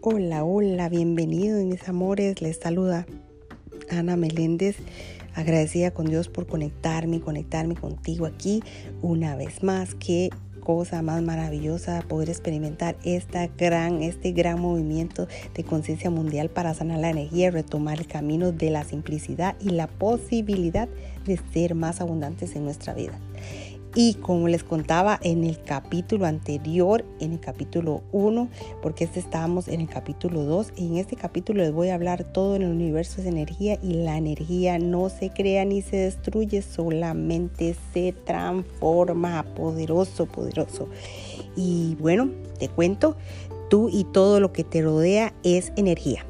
[0.00, 2.40] Hola, hola, bienvenidos mis amores.
[2.40, 3.04] Les saluda
[3.90, 4.76] Ana Meléndez,
[5.34, 8.62] agradecida con Dios por conectarme, conectarme contigo aquí
[9.02, 9.96] una vez más.
[9.96, 10.30] Qué
[10.60, 17.00] cosa más maravillosa poder experimentar esta gran, este gran movimiento de conciencia mundial para sanar
[17.00, 20.88] la energía, retomar el camino de la simplicidad y la posibilidad
[21.26, 23.18] de ser más abundantes en nuestra vida.
[23.94, 28.48] Y como les contaba en el capítulo anterior, en el capítulo 1,
[28.82, 32.24] porque este estábamos en el capítulo 2, y en este capítulo les voy a hablar
[32.24, 36.62] todo en el universo de energía y la energía no se crea ni se destruye,
[36.62, 40.88] solamente se transforma, poderoso, poderoso.
[41.56, 43.16] Y bueno, te cuento,
[43.70, 46.24] tú y todo lo que te rodea es energía.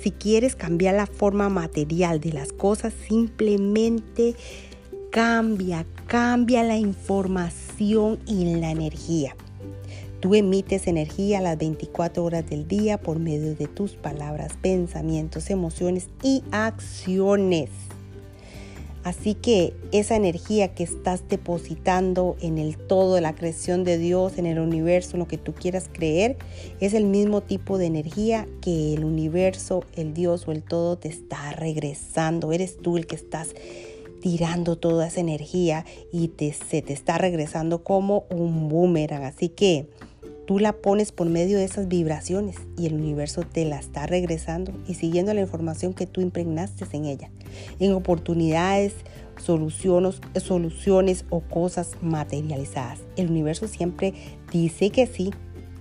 [0.00, 4.34] Si quieres cambiar la forma material de las cosas, simplemente
[5.10, 9.34] cambia, cambia la información y la energía.
[10.20, 16.08] Tú emites energía las 24 horas del día por medio de tus palabras, pensamientos, emociones
[16.22, 17.70] y acciones.
[19.02, 24.36] Así que esa energía que estás depositando en el todo, en la creación de Dios,
[24.36, 26.36] en el universo, en lo que tú quieras creer,
[26.80, 31.08] es el mismo tipo de energía que el universo, el Dios o el todo te
[31.08, 32.52] está regresando.
[32.52, 33.54] Eres tú el que estás
[34.20, 36.30] tirando toda esa energía y
[36.68, 39.24] se te está regresando como un boomerang.
[39.24, 39.88] Así que
[40.46, 44.72] tú la pones por medio de esas vibraciones y el universo te la está regresando
[44.86, 47.30] y siguiendo la información que tú impregnaste en ella,
[47.78, 48.94] en oportunidades,
[49.38, 52.98] soluciones, soluciones o cosas materializadas.
[53.16, 54.14] El universo siempre
[54.52, 55.30] dice que sí.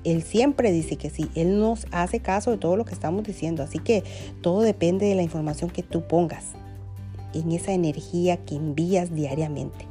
[0.05, 3.63] Él siempre dice que sí, Él nos hace caso de todo lo que estamos diciendo,
[3.63, 4.05] así que
[4.41, 6.53] todo depende de la información que tú pongas
[7.33, 9.85] en esa energía que envías diariamente.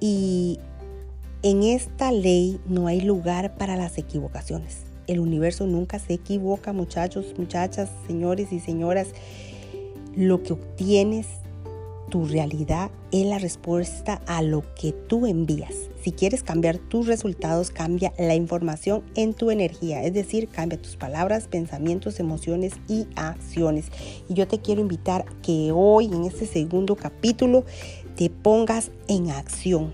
[0.00, 0.58] Y
[1.42, 4.82] en esta ley no hay lugar para las equivocaciones.
[5.06, 9.08] El universo nunca se equivoca, muchachos, muchachas, señores y señoras.
[10.14, 11.26] Lo que obtienes
[12.10, 15.74] tu realidad es la respuesta a lo que tú envías.
[16.02, 20.96] Si quieres cambiar tus resultados, cambia la información en tu energía, es decir, cambia tus
[20.96, 23.86] palabras, pensamientos, emociones y acciones.
[24.28, 27.64] Y yo te quiero invitar que hoy, en este segundo capítulo,
[28.16, 29.92] te pongas en acción.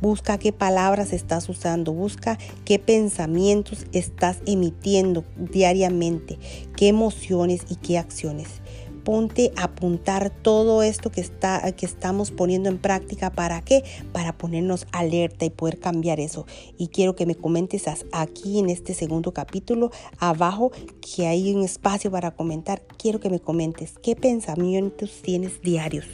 [0.00, 6.38] Busca qué palabras estás usando, busca qué pensamientos estás emitiendo diariamente,
[6.74, 8.62] qué emociones y qué acciones
[9.04, 13.30] ponte a apuntar todo esto que, está, que estamos poniendo en práctica.
[13.30, 13.84] ¿Para qué?
[14.12, 16.46] Para ponernos alerta y poder cambiar eso.
[16.78, 22.10] Y quiero que me comentes aquí en este segundo capítulo, abajo, que hay un espacio
[22.10, 22.82] para comentar.
[22.98, 26.06] Quiero que me comentes qué pensamientos tienes diarios.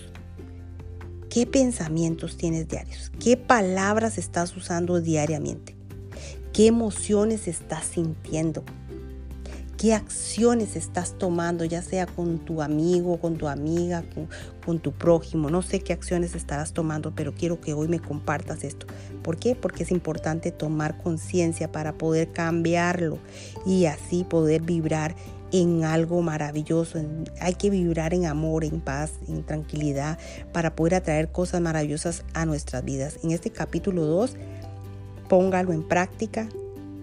[1.29, 3.13] ¿Qué pensamientos tienes diarios?
[3.23, 5.77] ¿Qué palabras estás usando diariamente?
[6.53, 8.65] ¿Qué emociones estás sintiendo?
[9.77, 14.05] Qué acciones estás tomando, ya sea con tu amigo, con tu amiga,
[14.65, 15.51] con, tu prójimo.
[15.51, 18.87] No sé qué acciones estarás tomando, pero quiero que hoy me compartas esto.
[19.23, 19.55] ¿Por qué?
[19.55, 23.19] Porque es importante tomar conciencia para poder cambiarlo
[23.65, 25.15] y así poder vibrar
[25.53, 27.01] en algo maravilloso.
[27.41, 30.19] Hay que vibrar en amor, en paz, en tranquilidad
[30.53, 33.19] para poder atraer cosas maravillosas a nuestras vidas.
[33.23, 34.37] En este capítulo 2,
[35.29, 36.49] póngalo en práctica.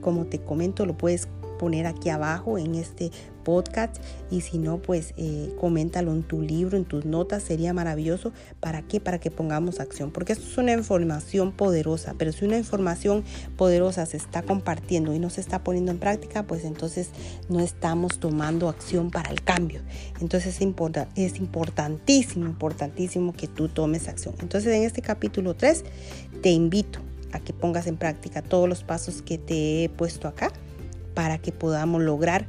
[0.01, 3.11] Como te comento, lo puedes poner aquí abajo en este
[3.43, 3.97] podcast
[4.31, 8.31] y si no pues eh, coméntalo en tu libro, en tus notas, sería maravilloso.
[8.59, 8.99] ¿Para qué?
[8.99, 13.23] Para que pongamos acción, porque esto es una información poderosa, pero si una información
[13.57, 17.09] poderosa se está compartiendo y no se está poniendo en práctica, pues entonces
[17.49, 19.81] no estamos tomando acción para el cambio.
[20.19, 20.67] Entonces es,
[21.15, 24.35] es importantísimo, importantísimo que tú tomes acción.
[24.39, 25.83] Entonces en este capítulo 3
[26.41, 26.99] te invito
[27.31, 30.51] a que pongas en práctica todos los pasos que te he puesto acá
[31.13, 32.47] para que podamos lograr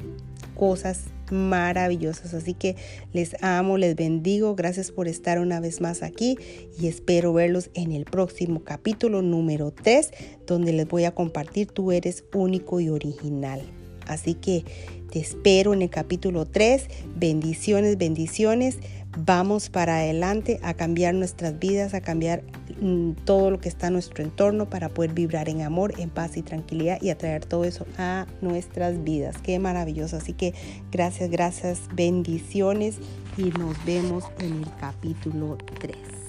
[0.54, 2.34] cosas maravillosas.
[2.34, 2.76] Así que
[3.12, 4.54] les amo, les bendigo.
[4.54, 6.36] Gracias por estar una vez más aquí
[6.78, 10.10] y espero verlos en el próximo capítulo número 3,
[10.46, 13.62] donde les voy a compartir tú eres único y original.
[14.06, 14.64] Así que
[15.10, 16.88] te espero en el capítulo 3.
[17.16, 18.78] Bendiciones, bendiciones.
[19.16, 22.42] Vamos para adelante a cambiar nuestras vidas, a cambiar
[22.80, 26.36] mm, todo lo que está en nuestro entorno para poder vibrar en amor, en paz
[26.36, 29.36] y tranquilidad y atraer todo eso a nuestras vidas.
[29.42, 30.16] Qué maravilloso.
[30.16, 30.54] Así que
[30.90, 32.98] gracias, gracias, bendiciones
[33.36, 36.23] y nos vemos en el capítulo 3.